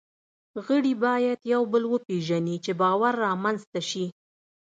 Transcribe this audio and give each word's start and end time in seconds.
غړي 0.65 0.93
باید 1.05 1.39
یو 1.53 1.61
بل 1.73 1.83
وپېژني، 1.93 2.55
چې 2.65 2.71
باور 2.81 3.13
رامنځ 3.25 3.61
ته 3.71 3.81
شي. 3.89 4.05